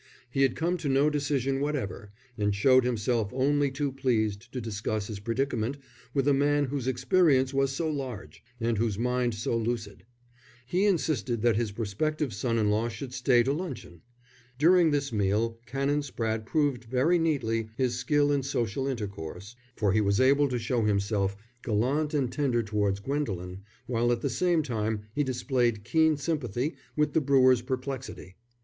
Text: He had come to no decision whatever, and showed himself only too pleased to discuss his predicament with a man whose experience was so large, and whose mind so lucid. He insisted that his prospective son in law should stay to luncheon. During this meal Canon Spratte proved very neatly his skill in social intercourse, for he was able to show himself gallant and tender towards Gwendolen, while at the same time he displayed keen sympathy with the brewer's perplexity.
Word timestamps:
He 0.31 0.41
had 0.41 0.55
come 0.55 0.77
to 0.77 0.89
no 0.89 1.11
decision 1.11 1.59
whatever, 1.59 2.11
and 2.35 2.55
showed 2.55 2.83
himself 2.83 3.29
only 3.35 3.69
too 3.69 3.91
pleased 3.91 4.51
to 4.51 4.59
discuss 4.59 5.05
his 5.05 5.19
predicament 5.19 5.77
with 6.11 6.27
a 6.27 6.33
man 6.33 6.65
whose 6.65 6.87
experience 6.87 7.53
was 7.53 7.71
so 7.71 7.87
large, 7.87 8.43
and 8.59 8.79
whose 8.79 8.97
mind 8.97 9.35
so 9.35 9.55
lucid. 9.55 10.03
He 10.65 10.85
insisted 10.87 11.43
that 11.43 11.55
his 11.55 11.71
prospective 11.71 12.33
son 12.33 12.57
in 12.57 12.71
law 12.71 12.87
should 12.89 13.13
stay 13.13 13.43
to 13.43 13.53
luncheon. 13.53 14.01
During 14.57 14.89
this 14.89 15.13
meal 15.13 15.59
Canon 15.67 15.99
Spratte 16.01 16.47
proved 16.47 16.85
very 16.85 17.19
neatly 17.19 17.69
his 17.77 17.93
skill 17.99 18.31
in 18.31 18.41
social 18.41 18.87
intercourse, 18.87 19.55
for 19.75 19.93
he 19.93 20.01
was 20.01 20.19
able 20.19 20.49
to 20.49 20.57
show 20.57 20.83
himself 20.83 21.37
gallant 21.63 22.15
and 22.15 22.31
tender 22.33 22.63
towards 22.63 22.99
Gwendolen, 22.99 23.61
while 23.85 24.11
at 24.11 24.21
the 24.21 24.31
same 24.31 24.63
time 24.63 25.03
he 25.13 25.23
displayed 25.23 25.83
keen 25.83 26.17
sympathy 26.17 26.73
with 26.95 27.13
the 27.13 27.21
brewer's 27.21 27.61
perplexity. 27.61 28.35